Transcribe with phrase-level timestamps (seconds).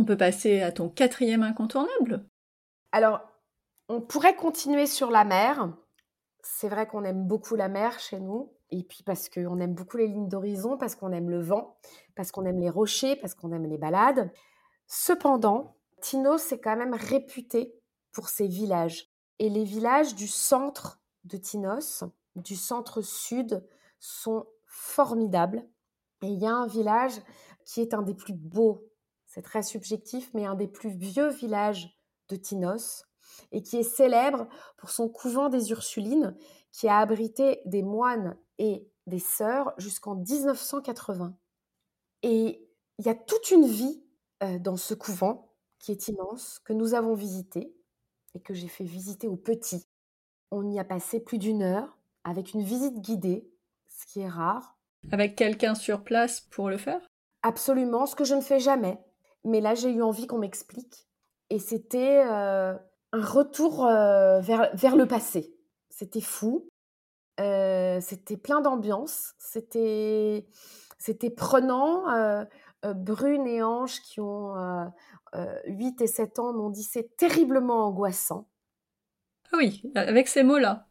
[0.00, 2.24] On peut passer à ton quatrième incontournable.
[2.90, 3.20] Alors,
[3.90, 5.76] on pourrait continuer sur la mer.
[6.42, 8.50] C'est vrai qu'on aime beaucoup la mer chez nous.
[8.70, 11.76] Et puis parce qu'on aime beaucoup les lignes d'horizon, parce qu'on aime le vent,
[12.14, 14.32] parce qu'on aime les rochers, parce qu'on aime les balades.
[14.86, 17.74] Cependant, Tinos est quand même réputé
[18.12, 19.10] pour ses villages.
[19.38, 22.04] Et les villages du centre de Tinos,
[22.36, 23.62] du centre sud,
[23.98, 25.62] sont formidables.
[26.22, 27.20] Et il y a un village
[27.66, 28.89] qui est un des plus beaux,
[29.30, 31.96] c'est très subjectif, mais un des plus vieux villages
[32.28, 33.04] de Tinos,
[33.52, 36.36] et qui est célèbre pour son couvent des Ursulines,
[36.72, 41.36] qui a abrité des moines et des sœurs jusqu'en 1980.
[42.24, 44.02] Et il y a toute une vie
[44.42, 47.72] euh, dans ce couvent qui est immense, que nous avons visité
[48.34, 49.86] et que j'ai fait visiter aux petits.
[50.50, 53.48] On y a passé plus d'une heure avec une visite guidée,
[53.86, 54.76] ce qui est rare.
[55.12, 57.00] Avec quelqu'un sur place pour le faire?
[57.42, 58.98] Absolument, ce que je ne fais jamais.
[59.44, 61.06] Mais là, j'ai eu envie qu'on m'explique.
[61.50, 62.74] Et c'était euh,
[63.12, 65.54] un retour euh, vers, vers le passé.
[65.88, 66.68] C'était fou.
[67.40, 69.34] Euh, c'était plein d'ambiance.
[69.38, 70.46] C'était,
[70.98, 72.04] c'était prenant.
[72.82, 74.54] Brune et Ange, qui ont
[75.66, 78.48] 8 et 7 ans, m'ont dit c'est terriblement angoissant.
[79.52, 80.88] Ah oui, avec ces mots-là.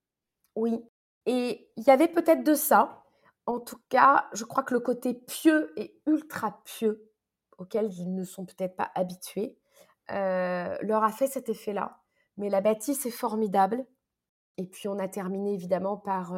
[0.56, 0.84] Oui.
[1.26, 3.04] Et il y avait peut-être de ça.
[3.46, 7.09] En tout cas, je crois que le côté pieux et ultra pieux,
[7.62, 9.58] auquel ils ne sont peut-être pas habitués,
[10.10, 12.02] leur a fait cet effet-là.
[12.38, 13.86] Mais la bâtisse est formidable.
[14.58, 16.36] Et puis on a terminé évidemment par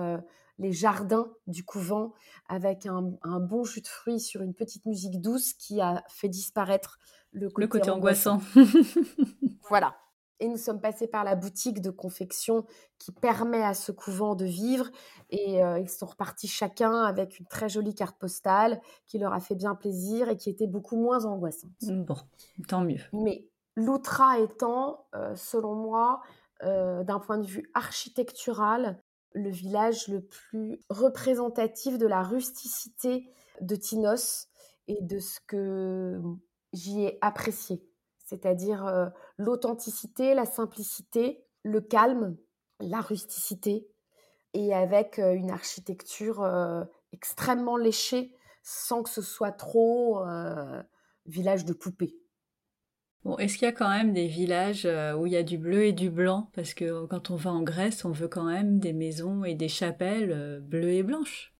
[0.61, 2.13] les jardins du couvent
[2.47, 3.01] avec un,
[3.39, 6.99] bon jus de fruits sur une petite musique douce qui a fait disparaître
[7.31, 8.41] le côté, angoissant.
[9.69, 9.95] voilà.
[10.41, 12.65] Et nous sommes passés par la boutique de confection
[12.99, 14.89] qui permet à ce couvent de vivre.
[15.29, 19.55] Et ils sont repartis chacun avec une très jolie carte postale qui leur a fait
[19.55, 21.71] bien plaisir et qui était beaucoup moins angoissante.
[21.83, 22.17] Bon,
[22.67, 23.01] tant mieux.
[23.13, 26.21] Mais L'Outra étant, euh, selon moi,
[26.63, 29.01] euh, d'un point de vue architectural,
[29.33, 33.31] le village le plus représentatif de la rusticité
[33.61, 34.47] de Tinos
[34.87, 36.21] et de ce que
[36.73, 37.81] j'y ai apprécié.
[38.31, 39.05] C'est-à-dire euh,
[39.37, 42.35] l'authenticité, la simplicité, le calme,
[42.79, 43.87] la rusticité,
[44.53, 46.45] et avec une architecture
[47.13, 50.25] extrêmement léchée, sans que ce soit trop
[51.25, 52.17] village de poupées.
[53.23, 55.59] Bon, est-ce qu'il y a quand même des villages euh, où il y a du
[55.59, 56.49] bleu et du blanc?
[56.55, 59.67] Parce que quand on va en Grèce, on veut quand même des maisons et des
[59.67, 61.53] chapelles euh, bleues et blanches.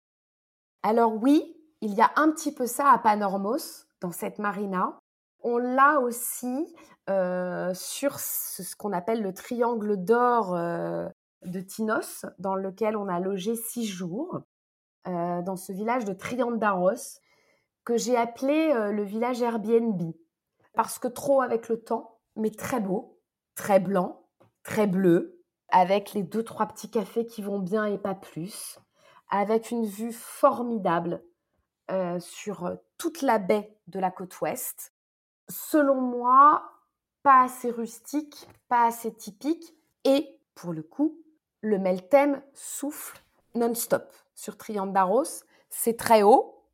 [0.82, 4.98] Alors oui, il y a un petit peu ça à Panormos, dans cette marina.
[5.42, 6.74] On l'a aussi
[7.10, 13.56] euh, sur ce, qu'on appelle le triangle d'or de Tinos, dans lequel on a logé
[13.56, 14.42] six jours,
[15.06, 17.20] dans ce village de Triandaros,
[17.84, 20.14] que j'ai appelé le village Airbnb
[20.74, 23.20] parce que trop avec le temps, mais très beau,
[23.56, 24.28] très blanc,
[24.64, 28.80] très bleu, avec les deux, trois petits cafés qui vont bien et pas plus,
[29.30, 31.24] avec une vue formidable
[31.90, 34.94] euh, sur euh, toute la baie de la côte ouest.
[35.52, 36.64] Selon moi,
[37.24, 39.76] pas assez rustique, pas assez typique,
[40.06, 41.18] et pour le coup,
[41.62, 43.22] le Meltem souffle
[43.56, 45.44] non-stop sur Triandaros.
[45.70, 46.66] C'est très haut,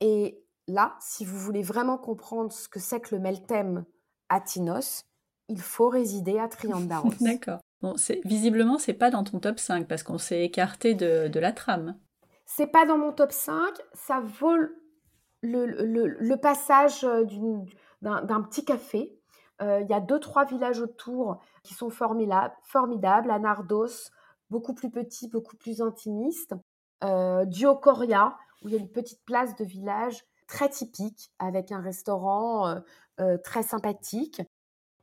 [0.00, 3.84] et là, si vous voulez vraiment comprendre ce que c'est que le Meltem
[4.28, 5.04] à Tinos,
[5.48, 7.12] il faut résider à Triandaros.
[7.20, 7.60] D'accord.
[7.80, 11.96] Bon, visiblement, c'est pas dans ton top 5 parce qu'on s'est écarté de, la trame.
[12.44, 13.56] C'est pas dans mon top 5.
[13.94, 14.56] Ça vaut
[15.42, 17.24] le, passage euh,
[18.02, 19.18] d'un petit café.
[19.60, 22.54] Euh, il y a deux, trois villages autour qui sont formidables.
[22.62, 23.30] formidables.
[23.30, 24.10] Anardos,
[24.50, 26.54] beaucoup plus petit, beaucoup plus intimiste.
[27.04, 31.80] Euh, Diocoria, où il y a une petite place de village très typique, avec un
[31.80, 32.80] restaurant euh,
[33.20, 34.42] euh, très sympathique.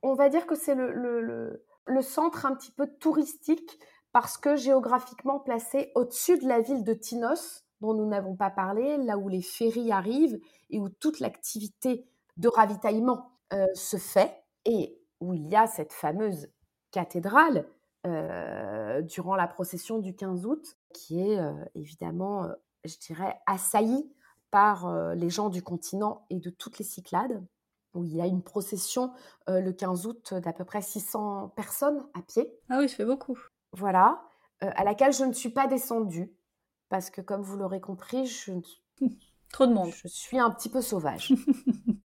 [0.01, 1.62] On va dire que c'est le,
[2.01, 3.79] centre un petit peu touristique
[4.12, 8.97] parce que géographiquement placé au-dessus de la ville de Tinos, dont nous n'avons pas parlé,
[8.97, 10.39] là où les ferries arrivent
[10.69, 12.06] et où toute l'activité
[12.38, 16.50] de ravitaillement euh, se fait, et où il y a cette fameuse
[16.92, 17.68] cathédrale
[19.07, 21.39] durant la procession du 15 août, qui est
[21.74, 22.48] évidemment,
[22.83, 24.07] je dirais, assaillie
[24.56, 27.45] par euh, les gens du continent et de toutes les Cyclades,
[27.94, 29.12] où il y a une procession
[29.50, 32.57] euh, le 15 août d'à peu près 600 personnes à pied.
[32.69, 33.38] Ah oui, ça fait beaucoup.
[33.74, 34.24] Voilà,
[34.63, 36.33] euh, à laquelle je ne suis pas descendue,
[36.88, 38.54] parce que comme vous l'aurez compris, je...
[39.51, 39.92] Trop de monde.
[39.92, 41.33] Je suis un petit peu sauvage.